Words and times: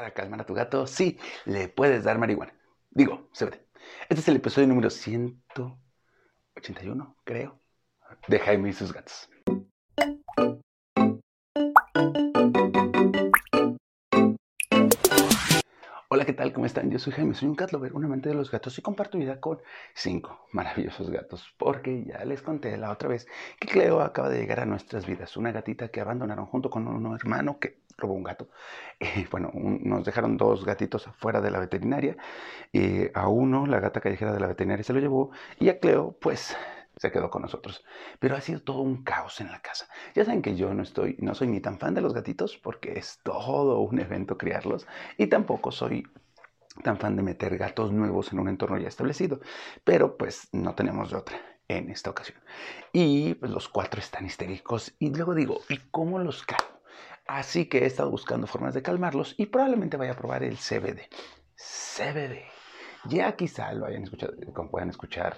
para 0.00 0.14
calmar 0.14 0.40
a 0.40 0.46
tu 0.46 0.54
gato, 0.54 0.86
sí, 0.86 1.18
le 1.44 1.68
puedes 1.68 2.04
dar 2.04 2.16
marihuana. 2.16 2.54
Digo, 2.88 3.28
CBD. 3.34 3.60
Este 4.08 4.22
es 4.22 4.28
el 4.28 4.36
episodio 4.36 4.66
número 4.66 4.88
181, 4.88 7.16
creo, 7.22 7.60
de 8.26 8.38
Jaime 8.38 8.70
y 8.70 8.72
sus 8.72 8.94
gatos. 8.94 9.28
Hola, 16.08 16.24
¿qué 16.24 16.32
tal? 16.32 16.54
¿Cómo 16.54 16.64
están? 16.64 16.90
Yo 16.90 16.98
soy 16.98 17.12
Jaime, 17.12 17.34
soy 17.34 17.48
un 17.48 17.54
cat 17.54 17.70
lover, 17.70 17.92
un 17.92 18.06
amante 18.06 18.30
de 18.30 18.34
los 18.34 18.50
gatos 18.50 18.78
y 18.78 18.82
comparto 18.82 19.18
vida 19.18 19.38
con 19.38 19.60
cinco 19.94 20.46
maravillosos 20.52 21.10
gatos. 21.10 21.54
Porque 21.58 22.04
ya 22.04 22.24
les 22.24 22.40
conté 22.40 22.78
la 22.78 22.90
otra 22.90 23.10
vez 23.10 23.28
que 23.60 23.68
Cleo 23.68 24.00
acaba 24.00 24.30
de 24.30 24.40
llegar 24.40 24.60
a 24.60 24.66
nuestras 24.66 25.06
vidas. 25.06 25.36
Una 25.36 25.52
gatita 25.52 25.88
que 25.88 26.00
abandonaron 26.00 26.46
junto 26.46 26.70
con 26.70 26.88
un 26.88 27.14
hermano 27.14 27.58
que 27.60 27.82
robó 28.00 28.14
un 28.14 28.24
gato. 28.24 28.48
Eh, 29.02 29.26
bueno, 29.30 29.50
nos 29.54 30.04
dejaron 30.04 30.36
dos 30.36 30.64
gatitos 30.66 31.08
afuera 31.08 31.40
de 31.40 31.50
la 31.50 31.58
veterinaria. 31.58 32.18
Eh, 32.72 33.10
a 33.14 33.28
uno, 33.28 33.66
la 33.66 33.80
gata 33.80 34.00
callejera 34.00 34.32
de 34.34 34.40
la 34.40 34.46
veterinaria 34.46 34.84
se 34.84 34.92
lo 34.92 35.00
llevó. 35.00 35.30
Y 35.58 35.70
a 35.70 35.80
Cleo, 35.80 36.18
pues 36.20 36.54
se 36.96 37.10
quedó 37.10 37.30
con 37.30 37.40
nosotros. 37.42 37.82
Pero 38.18 38.36
ha 38.36 38.42
sido 38.42 38.60
todo 38.60 38.80
un 38.80 39.02
caos 39.02 39.40
en 39.40 39.50
la 39.50 39.62
casa. 39.62 39.88
Ya 40.14 40.24
saben 40.24 40.42
que 40.42 40.54
yo 40.54 40.74
no 40.74 40.82
estoy, 40.82 41.16
no 41.18 41.34
soy 41.34 41.48
ni 41.48 41.60
tan 41.60 41.78
fan 41.78 41.94
de 41.94 42.02
los 42.02 42.12
gatitos 42.12 42.58
porque 42.58 42.98
es 42.98 43.20
todo 43.22 43.80
un 43.80 43.98
evento 44.00 44.36
criarlos 44.36 44.86
y 45.16 45.28
tampoco 45.28 45.72
soy 45.72 46.06
tan 46.82 46.98
fan 46.98 47.16
de 47.16 47.22
meter 47.22 47.56
gatos 47.56 47.92
nuevos 47.92 48.32
en 48.32 48.38
un 48.38 48.48
entorno 48.48 48.76
ya 48.78 48.88
establecido. 48.88 49.40
Pero 49.82 50.18
pues 50.18 50.48
no 50.52 50.74
tenemos 50.74 51.10
de 51.10 51.16
otra 51.16 51.40
en 51.68 51.90
esta 51.90 52.10
ocasión. 52.10 52.38
Y 52.92 53.34
pues 53.34 53.50
los 53.50 53.68
cuatro 53.68 54.00
están 54.00 54.26
histéricos 54.26 54.94
y 54.98 55.14
luego 55.14 55.34
digo, 55.34 55.60
¿y 55.68 55.78
cómo 55.90 56.18
los 56.18 56.44
calmo? 56.44 56.79
Así 57.30 57.66
que 57.66 57.78
he 57.78 57.86
estado 57.86 58.10
buscando 58.10 58.48
formas 58.48 58.74
de 58.74 58.82
calmarlos 58.82 59.36
y 59.38 59.46
probablemente 59.46 59.96
vaya 59.96 60.12
a 60.12 60.16
probar 60.16 60.42
el 60.42 60.56
CBD. 60.56 61.08
CBD. 61.54 62.42
Ya 63.04 63.36
quizá 63.36 63.72
lo 63.72 63.86
hayan 63.86 64.02
escuchado, 64.02 64.32
como 64.52 64.68
puedan 64.68 64.90
escuchar 64.90 65.36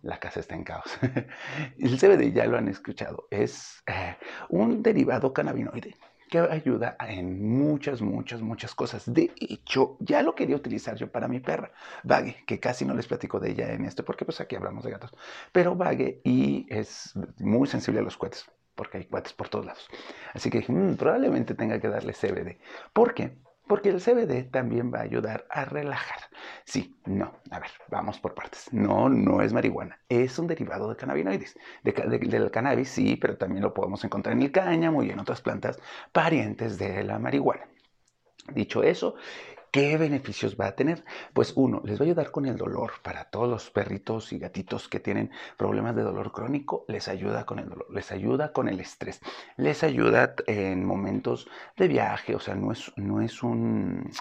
la 0.00 0.18
casa 0.18 0.40
está 0.40 0.54
en 0.54 0.64
caos. 0.64 0.98
el 1.78 1.98
CBD 1.98 2.32
ya 2.32 2.46
lo 2.46 2.56
han 2.56 2.68
escuchado, 2.68 3.28
es 3.30 3.82
eh, 3.86 4.16
un 4.48 4.82
derivado 4.82 5.34
cannabinoide 5.34 5.94
que 6.30 6.38
ayuda 6.38 6.96
en 7.06 7.46
muchas, 7.46 8.00
muchas, 8.00 8.40
muchas 8.40 8.74
cosas. 8.74 9.04
De 9.12 9.30
hecho, 9.36 9.98
ya 10.00 10.22
lo 10.22 10.34
quería 10.34 10.56
utilizar 10.56 10.96
yo 10.96 11.12
para 11.12 11.28
mi 11.28 11.40
perra, 11.40 11.72
Vague, 12.04 12.42
que 12.46 12.58
casi 12.58 12.86
no 12.86 12.94
les 12.94 13.06
platico 13.06 13.38
de 13.38 13.50
ella 13.50 13.70
en 13.70 13.84
esto, 13.84 14.02
porque 14.02 14.24
pues 14.24 14.40
aquí 14.40 14.56
hablamos 14.56 14.82
de 14.84 14.92
gatos. 14.92 15.12
Pero 15.52 15.76
Vague 15.76 16.22
y 16.24 16.66
es 16.70 17.12
muy 17.38 17.68
sensible 17.68 18.00
a 18.00 18.02
los 18.02 18.16
cohetes, 18.16 18.46
porque 18.74 18.98
hay 18.98 19.04
cohetes 19.06 19.32
por 19.32 19.48
todos 19.48 19.66
lados. 19.66 19.88
Así 20.32 20.50
que 20.50 20.64
mm, 20.66 20.96
probablemente 20.96 21.54
tenga 21.54 21.80
que 21.80 21.88
darle 21.88 22.12
CBD. 22.12 22.58
¿Por 22.92 23.14
qué? 23.14 23.36
Porque 23.66 23.88
el 23.88 24.00
CBD 24.00 24.50
también 24.50 24.92
va 24.92 24.98
a 24.98 25.02
ayudar 25.02 25.46
a 25.48 25.64
relajar. 25.64 26.18
Sí, 26.66 27.00
no. 27.06 27.32
A 27.50 27.60
ver, 27.60 27.70
vamos 27.88 28.18
por 28.18 28.34
partes. 28.34 28.68
No, 28.72 29.08
no 29.08 29.40
es 29.40 29.54
marihuana. 29.54 29.98
Es 30.08 30.38
un 30.38 30.46
derivado 30.46 30.90
de 30.90 30.96
cannabinoides. 30.96 31.56
del 31.82 32.50
cannabis, 32.50 32.90
sí, 32.90 33.16
pero 33.16 33.38
también 33.38 33.62
lo 33.62 33.72
podemos 33.72 34.04
encontrar 34.04 34.36
en 34.36 34.42
el 34.42 34.52
cáñamo 34.52 35.02
y 35.02 35.10
en 35.10 35.18
otras 35.18 35.40
plantas 35.40 35.78
parientes 36.12 36.78
de 36.78 37.04
la 37.04 37.18
marihuana. 37.18 37.66
Dicho 38.52 38.82
eso, 38.82 39.14
¿Qué 39.74 39.96
beneficios 39.96 40.56
va 40.56 40.68
a 40.68 40.76
tener? 40.76 41.02
Pues 41.32 41.52
uno, 41.56 41.82
les 41.84 41.98
va 41.98 42.04
a 42.04 42.06
ayudar 42.06 42.30
con 42.30 42.46
el 42.46 42.56
dolor. 42.56 42.92
Para 43.02 43.24
todos 43.24 43.48
los 43.48 43.70
perritos 43.72 44.32
y 44.32 44.38
gatitos 44.38 44.86
que 44.88 45.00
tienen 45.00 45.32
problemas 45.56 45.96
de 45.96 46.02
dolor 46.02 46.30
crónico, 46.30 46.84
les 46.86 47.08
ayuda 47.08 47.44
con 47.44 47.58
el 47.58 47.68
dolor, 47.68 47.92
les 47.92 48.12
ayuda 48.12 48.52
con 48.52 48.68
el 48.68 48.78
estrés, 48.78 49.20
les 49.56 49.82
ayuda 49.82 50.36
en 50.46 50.84
momentos 50.84 51.48
de 51.76 51.88
viaje, 51.88 52.36
o 52.36 52.38
sea, 52.38 52.54
no 52.54 52.70
es, 52.70 52.92
no 52.94 53.20
es 53.20 53.42
un 53.42 54.12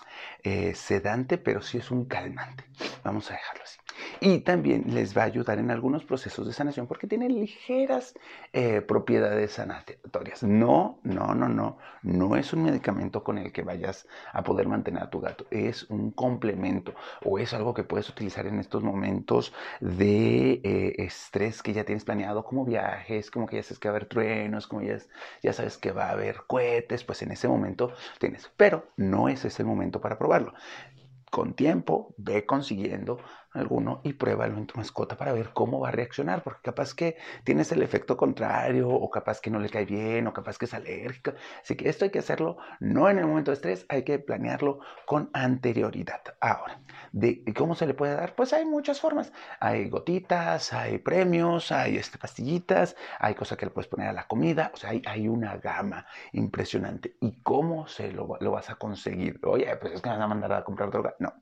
eh, 0.42 0.74
sedante, 0.74 1.38
pero 1.38 1.62
sí 1.62 1.78
es 1.78 1.92
un 1.92 2.06
calmante. 2.06 2.64
Vamos 3.04 3.30
a 3.30 3.36
dejarlo 3.36 3.64
así. 3.64 3.78
Y 4.20 4.40
también 4.40 4.86
les 4.88 5.16
va 5.16 5.24
a 5.24 5.26
ayudar 5.26 5.60
en 5.60 5.72
algunos 5.72 6.04
procesos 6.04 6.48
de 6.48 6.54
sanación 6.54 6.88
porque 6.88 7.08
tiene 7.08 7.30
ligeras 7.30 8.14
eh, 8.52 8.82
propiedades 8.82 9.54
sanatorias. 9.54 10.44
No, 10.44 11.00
no, 11.04 11.36
no, 11.36 11.48
no. 11.48 11.78
No 12.02 12.36
es 12.36 12.54
un 12.54 12.64
medicamento 12.64 13.24
con 13.24 13.38
el 13.38 13.52
que 13.52 13.64
vayas 13.64 14.08
a 14.32 14.44
poder 14.44 14.68
mantener 14.68 15.04
a 15.04 15.10
tu 15.10 15.20
gato. 15.20 15.43
Es 15.52 15.84
un 15.90 16.12
complemento 16.12 16.94
o 17.24 17.40
es 17.40 17.54
algo 17.54 17.74
que 17.74 17.84
puedes 17.84 18.10
utilizar 18.10 18.48
en 18.48 18.60
estos 18.60 18.84
momentos 18.84 19.54
de 19.82 20.62
eh, 20.64 20.96
estrés 20.98 21.62
que 21.64 21.74
ya 21.74 21.84
tienes 21.84 22.06
planeado, 22.06 22.44
como 22.44 22.66
viajes, 22.66 23.32
como 23.32 23.48
que 23.48 23.58
ya 23.58 23.64
sabes 23.64 23.80
que 23.80 23.88
va 23.90 23.94
a 23.94 23.96
haber 23.98 24.10
truenos, 24.10 24.68
como 24.68 24.82
ya, 24.82 24.98
ya 25.42 25.54
sabes 25.54 25.78
que 25.78 25.92
va 25.92 26.06
a 26.06 26.12
haber 26.12 26.42
cohetes. 26.48 27.04
Pues 27.04 27.22
en 27.22 27.32
ese 27.32 27.48
momento 27.48 27.94
tienes. 28.20 28.52
Pero 28.58 28.88
no 28.98 29.30
es 29.30 29.46
ese 29.46 29.64
el 29.64 29.68
momento 29.68 30.02
para 30.02 30.18
probarlo 30.18 30.54
con 31.34 31.56
tiempo, 31.56 32.14
ve 32.18 32.46
consiguiendo 32.46 33.18
alguno 33.54 34.02
y 34.04 34.14
pruébalo 34.14 34.58
en 34.58 34.68
tu 34.68 34.78
mascota 34.78 35.18
para 35.18 35.34
ver 35.34 35.52
cómo 35.54 35.80
va 35.80 35.90
a 35.90 35.92
reaccionar, 35.92 36.44
porque 36.44 36.62
capaz 36.64 36.94
que 36.94 37.18
tienes 37.44 37.72
el 37.72 37.82
efecto 37.82 38.18
contrario 38.18 38.90
o 38.90 39.10
capaz 39.10 39.40
que 39.42 39.50
no 39.50 39.60
le 39.60 39.70
cae 39.70 39.86
bien 39.86 40.28
o 40.28 40.34
capaz 40.34 40.58
que 40.58 40.66
es 40.66 40.74
alérgica. 40.74 41.36
Así 41.62 41.76
que 41.76 41.90
esto 41.90 42.06
hay 42.06 42.12
que 42.12 42.20
hacerlo 42.20 42.58
no 42.80 43.10
en 43.10 43.20
el 43.20 43.28
momento 43.28 43.52
de 43.52 43.56
estrés, 43.56 43.86
hay 43.90 44.04
que 44.04 44.20
planearlo 44.20 44.80
con 45.06 45.30
anterioridad. 45.34 46.22
Ahora, 46.40 46.82
¿de 47.12 47.44
cómo 47.56 47.76
se 47.76 47.88
le 47.88 47.94
puede 47.94 48.16
dar? 48.16 48.36
Pues 48.36 48.54
hay 48.54 48.66
muchas 48.66 49.00
formas. 49.00 49.32
Hay 49.60 49.90
gotitas, 49.90 50.74
hay 50.74 50.98
premios, 50.98 51.72
hay 51.72 51.98
este, 51.98 52.18
pastillitas, 52.18 52.96
hay 53.20 53.36
cosas 53.36 53.58
que 53.58 53.66
le 53.66 53.72
puedes 53.72 53.88
poner 53.88 54.08
a 54.08 54.14
la 54.14 54.28
comida, 54.28 54.72
o 54.74 54.78
sea, 54.78 54.92
hay, 54.92 55.02
hay 55.06 55.28
una 55.28 55.58
gama 55.58 56.06
impresionante. 56.32 57.16
¿Y 57.22 57.42
cómo 57.42 57.88
se 57.88 58.12
lo, 58.12 58.38
lo 58.40 58.52
vas 58.52 58.70
a 58.70 58.76
conseguir? 58.76 59.40
Oye, 59.46 59.76
pues 59.78 59.94
es 59.94 60.02
que 60.02 60.10
me 60.10 60.16
van 60.16 60.24
a 60.24 60.28
mandar 60.28 60.54
a 60.54 60.64
comprar 60.64 60.90
droga. 60.90 61.16
No, 61.20 61.34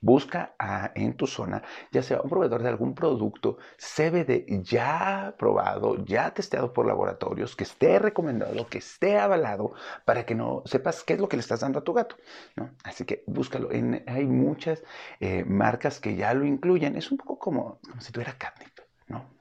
Busca 0.00 0.54
en 0.94 1.16
tu 1.16 1.26
zona, 1.26 1.45
ya 1.92 2.02
sea 2.02 2.20
un 2.20 2.30
proveedor 2.30 2.62
de 2.62 2.68
algún 2.68 2.94
producto 2.94 3.58
CBD 3.78 4.62
ya 4.62 5.34
probado, 5.38 6.04
ya 6.04 6.32
testeado 6.32 6.72
por 6.72 6.86
laboratorios, 6.86 7.56
que 7.56 7.64
esté 7.64 7.98
recomendado, 7.98 8.66
que 8.68 8.78
esté 8.78 9.18
avalado, 9.18 9.72
para 10.04 10.24
que 10.26 10.34
no 10.34 10.62
sepas 10.66 11.04
qué 11.04 11.14
es 11.14 11.20
lo 11.20 11.28
que 11.28 11.36
le 11.36 11.40
estás 11.40 11.60
dando 11.60 11.78
a 11.78 11.84
tu 11.84 11.92
gato. 11.92 12.16
¿no? 12.56 12.70
Así 12.84 13.04
que 13.04 13.24
búscalo. 13.26 13.70
hay 13.70 14.26
muchas 14.26 14.82
eh, 15.20 15.44
marcas 15.44 16.00
que 16.00 16.16
ya 16.16 16.34
lo 16.34 16.44
incluyen. 16.44 16.96
Es 16.96 17.10
un 17.10 17.18
poco 17.18 17.38
como, 17.38 17.78
como 17.88 18.00
si 18.00 18.12
tuviera 18.12 18.36
catnip, 18.38 18.78
¿no? 19.08 19.35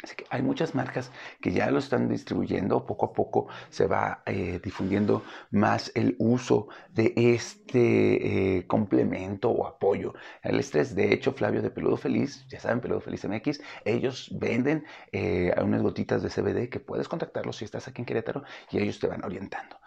Así 0.00 0.14
que 0.14 0.26
hay 0.30 0.42
muchas 0.42 0.76
marcas 0.76 1.10
que 1.40 1.50
ya 1.50 1.68
lo 1.72 1.78
están 1.80 2.08
distribuyendo, 2.08 2.86
poco 2.86 3.06
a 3.06 3.12
poco 3.12 3.48
se 3.68 3.88
va 3.88 4.22
eh, 4.26 4.60
difundiendo 4.62 5.24
más 5.50 5.90
el 5.96 6.14
uso 6.20 6.68
de 6.94 7.12
este 7.16 8.58
eh, 8.58 8.66
complemento 8.68 9.50
o 9.50 9.66
apoyo 9.66 10.14
al 10.44 10.60
estrés. 10.60 10.94
De 10.94 11.12
hecho, 11.12 11.32
Flavio 11.32 11.62
de 11.62 11.70
Peludo 11.70 11.96
Feliz, 11.96 12.46
ya 12.48 12.60
saben, 12.60 12.80
Peludo 12.80 13.00
Feliz 13.00 13.24
MX, 13.24 13.60
ellos 13.84 14.32
venden 14.38 14.84
eh, 15.10 15.52
unas 15.60 15.82
gotitas 15.82 16.22
de 16.22 16.30
CBD 16.30 16.68
que 16.68 16.78
puedes 16.78 17.08
contactarlos 17.08 17.56
si 17.56 17.64
estás 17.64 17.88
aquí 17.88 18.02
en 18.02 18.06
Querétaro 18.06 18.44
y 18.70 18.78
ellos 18.78 19.00
te 19.00 19.08
van 19.08 19.24
orientando. 19.24 19.80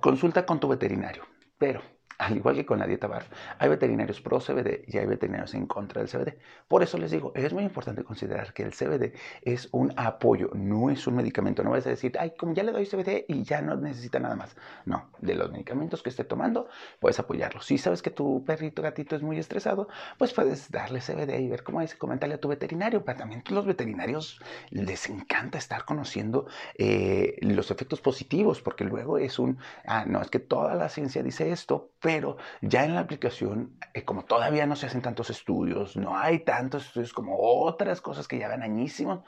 Consulta 0.00 0.44
con 0.44 0.60
tu 0.60 0.68
veterinario, 0.68 1.24
pero 1.56 1.80
al 2.18 2.36
igual 2.36 2.54
que 2.54 2.66
con 2.66 2.78
la 2.78 2.86
dieta 2.86 3.06
BARF, 3.06 3.28
hay 3.58 3.68
veterinarios 3.68 4.20
pro 4.20 4.40
CBD 4.40 4.84
y 4.86 4.98
hay 4.98 5.06
veterinarios 5.06 5.54
en 5.54 5.66
contra 5.66 6.02
del 6.02 6.10
CBD. 6.10 6.36
Por 6.68 6.82
eso 6.82 6.98
les 6.98 7.10
digo, 7.10 7.32
es 7.34 7.52
muy 7.52 7.64
importante 7.64 8.04
considerar 8.04 8.52
que 8.52 8.62
el 8.62 8.72
CBD 8.72 9.14
es 9.42 9.68
un 9.72 9.92
apoyo, 9.96 10.50
no 10.54 10.90
es 10.90 11.06
un 11.06 11.16
medicamento. 11.16 11.62
No 11.62 11.70
vas 11.70 11.86
a 11.86 11.90
decir, 11.90 12.16
ay, 12.18 12.32
como 12.38 12.52
ya 12.52 12.62
le 12.62 12.72
doy 12.72 12.86
CBD 12.86 13.24
y 13.26 13.42
ya 13.42 13.62
no 13.62 13.76
necesita 13.76 14.18
nada 14.18 14.36
más. 14.36 14.54
No, 14.84 15.10
de 15.18 15.34
los 15.34 15.50
medicamentos 15.50 16.02
que 16.02 16.10
esté 16.10 16.24
tomando, 16.24 16.68
puedes 16.98 17.18
apoyarlo. 17.18 17.62
Si 17.62 17.78
sabes 17.78 18.02
que 18.02 18.10
tu 18.10 18.44
perrito 18.44 18.82
gatito 18.82 19.16
es 19.16 19.22
muy 19.22 19.38
estresado, 19.38 19.88
pues 20.18 20.32
puedes 20.34 20.70
darle 20.70 21.00
CBD 21.00 21.40
y 21.40 21.48
ver 21.48 21.62
cómo 21.62 21.80
es, 21.80 21.94
comentarle 21.94 22.34
a 22.34 22.40
tu 22.40 22.48
veterinario. 22.48 23.04
Pero 23.04 23.18
también 23.18 23.42
los 23.50 23.66
veterinarios 23.66 24.40
les 24.70 25.08
encanta 25.08 25.58
estar 25.58 25.84
conociendo 25.84 26.46
eh, 26.76 27.36
los 27.40 27.70
efectos 27.70 28.00
positivos, 28.00 28.60
porque 28.60 28.84
luego 28.84 29.18
es 29.18 29.38
un, 29.38 29.58
ah, 29.86 30.04
no, 30.06 30.20
es 30.20 30.28
que 30.28 30.38
toda 30.38 30.74
la 30.74 30.88
ciencia 30.88 31.22
dice 31.22 31.50
esto, 31.50 31.90
pero 32.00 32.36
ya 32.62 32.84
en 32.84 32.94
la 32.94 33.00
aplicación, 33.00 33.78
eh, 33.94 34.04
como 34.04 34.24
todavía 34.24 34.66
no 34.66 34.76
se 34.76 34.86
hacen 34.86 35.02
tantos 35.02 35.30
estudios, 35.30 35.96
no 35.96 36.16
hay 36.18 36.40
tantos 36.40 36.86
estudios 36.86 37.12
como 37.12 37.36
otras 37.38 38.00
cosas 38.00 38.26
que 38.28 38.38
ya 38.38 38.48
van 38.48 38.62
añísimos, 38.62 39.20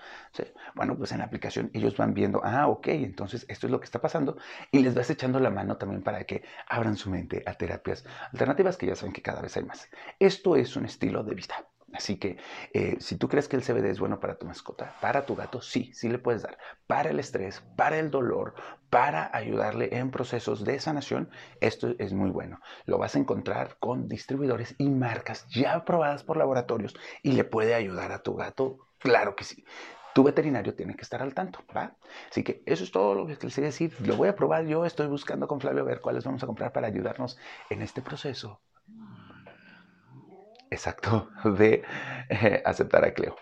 bueno, 0.75 0.97
pues 0.97 1.13
en 1.13 1.19
la 1.19 1.25
aplicación 1.25 1.71
ellos 1.75 1.97
van 1.97 2.15
viendo, 2.15 2.41
ah, 2.45 2.69
ok, 2.69 2.89
entonces 2.89 3.45
esto 3.49 3.67
es 3.67 3.71
lo 3.71 3.81
que 3.81 3.85
está 3.85 4.01
pasando 4.01 4.37
y 4.71 4.81
les 4.81 4.95
vas 4.95 5.11
echando 5.11 5.39
la 5.41 5.51
mano 5.51 5.77
también 5.77 6.03
para 6.03 6.25
que 6.25 6.43
abran 6.69 6.97
su 6.97 7.11
mente 7.11 7.43
a 7.47 7.55
terapias 7.55 8.05
alternativas 8.33 8.77
que 8.77 8.87
ya 8.87 8.97
saben 8.97 9.13
que 9.13 9.23
cada 9.23 9.43
vez 9.43 9.57
hay 9.57 9.65
más. 9.65 9.89
Esto 10.19 10.57
es 10.57 10.77
un 10.77 10.85
estilo 10.87 11.23
de 11.25 11.35
vida. 11.35 11.72
Así 11.93 12.17
que 12.17 12.39
eh, 12.73 12.97
si 13.01 13.17
tú 13.17 13.29
crees 13.29 13.49
que 13.49 13.57
el 13.57 13.63
CBD 13.63 13.91
es 13.91 14.01
bueno 14.01 14.19
para 14.19 14.37
tu 14.37 14.47
mascota, 14.47 14.97
para 15.01 15.27
tu 15.27 15.37
gato, 15.37 15.61
sí, 15.61 15.91
sí 15.93 16.09
le 16.09 16.19
puedes 16.19 16.43
dar. 16.43 16.57
Para 16.87 17.11
el 17.11 17.19
estrés, 17.19 17.63
para 17.77 17.99
el 17.99 18.11
dolor, 18.11 18.55
para 18.89 19.31
ayudarle 19.37 19.91
en 19.97 20.11
procesos 20.11 20.65
de 20.65 20.81
sanación, 20.81 21.31
esto 21.61 21.95
es 21.99 22.15
muy 22.15 22.31
bueno. 22.31 22.61
Lo 22.87 22.97
vas 22.99 23.15
a 23.15 23.19
encontrar 23.19 23.77
con 23.79 24.09
distribuidores 24.09 24.75
y 24.79 24.89
marcas 24.89 25.47
ya 25.51 25.75
aprobadas 25.75 26.25
por 26.25 26.39
laboratorios 26.39 26.95
y 27.23 27.33
le 27.33 27.45
puede 27.45 27.75
ayudar 27.75 28.11
a 28.13 28.23
tu 28.23 28.35
gato, 28.35 28.79
claro 28.99 29.37
que 29.37 29.45
sí. 29.45 29.65
tu 30.15 30.23
veterinario 30.23 30.75
tiene 30.75 30.95
que 30.95 31.03
estar 31.03 31.23
al 31.23 31.35
tanto, 31.35 31.61
¿va? 31.75 31.97
Así 32.31 32.43
que 32.43 32.63
eso 32.67 32.85
es 32.85 32.91
todo 32.91 33.15
lo 33.15 33.27
que 33.27 33.37
les 33.41 33.57
voy 33.57 33.65
a 33.65 33.67
decir. 33.67 33.95
Lo 34.07 34.17
voy 34.17 34.29
a 34.29 34.37
probar 34.37 34.67
yo, 34.67 34.85
estoy 34.85 35.07
buscando 35.09 35.49
con 35.49 35.61
Flavio 35.61 35.83
a 35.83 35.87
ver 35.87 36.01
cuáles 36.01 36.25
vamos 36.25 36.43
a 36.43 36.47
comprar 36.47 36.73
para 36.73 36.87
ayudarnos 36.87 37.39
en 37.71 37.83
este 37.83 38.03
proceso 38.03 38.61
exacto 40.73 41.31
de 41.45 41.83
eh, 42.29 42.63
aceptar 42.65 43.05
a 43.05 43.13
Cleo. 43.13 43.37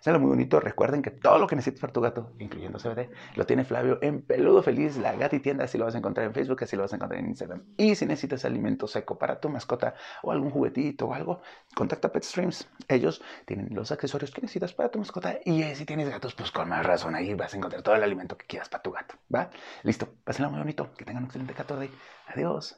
Es 0.00 0.08
algo 0.08 0.20
muy 0.20 0.30
bonito. 0.30 0.60
Recuerden 0.60 1.02
que 1.02 1.10
todo 1.10 1.38
lo 1.38 1.46
que 1.46 1.56
necesites 1.56 1.80
para 1.80 1.92
tu 1.92 2.00
gato, 2.00 2.32
incluyendo 2.38 2.78
CBD, 2.78 3.10
lo 3.34 3.44
tiene 3.46 3.64
Flavio 3.64 3.98
en 4.00 4.22
Peludo 4.22 4.62
Feliz, 4.62 4.96
la 4.96 5.14
gata 5.14 5.36
y 5.36 5.40
tienda. 5.40 5.64
Así 5.64 5.78
lo 5.78 5.84
vas 5.84 5.94
a 5.94 5.98
encontrar 5.98 6.26
en 6.26 6.32
Facebook, 6.32 6.62
así 6.62 6.76
lo 6.76 6.82
vas 6.82 6.92
a 6.92 6.96
encontrar 6.96 7.20
en 7.20 7.26
Instagram. 7.26 7.64
Y 7.76 7.94
si 7.94 8.06
necesitas 8.06 8.44
alimento 8.44 8.86
seco 8.86 9.18
para 9.18 9.40
tu 9.40 9.48
mascota 9.48 9.94
o 10.22 10.32
algún 10.32 10.50
juguetito 10.50 11.06
o 11.06 11.14
algo, 11.14 11.42
contacta 11.74 12.08
a 12.08 12.12
Petstreams. 12.12 12.68
Ellos 12.88 13.22
tienen 13.44 13.68
los 13.72 13.92
accesorios 13.92 14.30
que 14.30 14.40
necesitas 14.40 14.72
para 14.72 14.90
tu 14.90 14.98
mascota. 14.98 15.38
Y 15.44 15.62
si 15.74 15.84
tienes 15.84 16.08
gatos, 16.08 16.34
pues 16.34 16.50
con 16.50 16.68
más 16.68 16.86
razón 16.86 17.14
ahí 17.14 17.34
vas 17.34 17.54
a 17.54 17.56
encontrar 17.56 17.82
todo 17.82 17.96
el 17.96 18.02
alimento 18.02 18.36
que 18.36 18.46
quieras 18.46 18.68
para 18.68 18.82
tu 18.82 18.92
gato. 18.92 19.14
¿va? 19.34 19.50
Listo. 19.82 20.08
Pásenlo 20.24 20.50
muy 20.50 20.60
bonito. 20.60 20.92
Que 20.94 21.04
tengan 21.04 21.24
un 21.24 21.26
excelente 21.26 21.54
14. 21.54 21.90
Adiós. 22.28 22.76